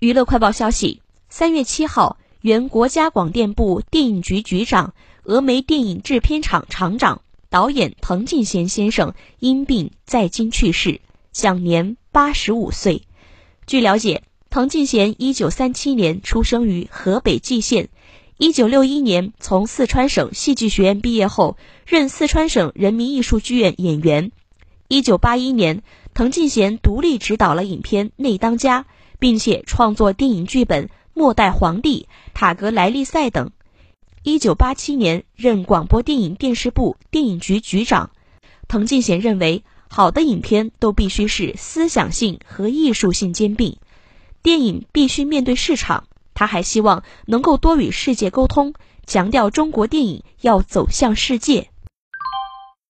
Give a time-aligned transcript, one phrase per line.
[0.00, 4.94] 娱乐快报消息：三月七号，原国家广电部电影局局长、
[5.26, 11.02] 峨眉电影制片厂厂长、导演滕敬贤先生因病在京去世，
[11.34, 13.02] 享年八十五岁。
[13.66, 17.90] 据了解，滕敬贤一九三七年出生于河北蓟县，
[18.38, 24.32] 一九六一年从四川省戏剧学院毕业后，任四川省人民艺术剧院演员。
[24.88, 25.82] 一九八一年，
[26.14, 28.82] 滕敬贤独立执导了影片《内当家》。
[29.20, 32.00] 并且创作电影剧本《末代皇帝》
[32.34, 33.48] 《塔格莱利赛》等。
[34.24, 38.10] 一九八七年任广播电影电视部电影局局长。
[38.66, 43.76] 滕敬贤认为，好的影片都必须是思想性和艺术性兼并，
[44.42, 46.04] 电影必须面对市场。
[46.34, 48.72] 他还希望能够多与世界沟通，
[49.06, 51.68] 强调中国电影要走向世界。